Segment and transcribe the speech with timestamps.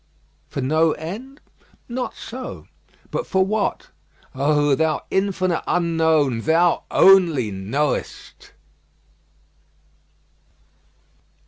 [0.47, 1.41] For no end?
[1.87, 2.65] Not so!
[3.11, 3.89] But for what?
[4.33, 8.51] O Thou Infinite Unknown, Thou only knowest!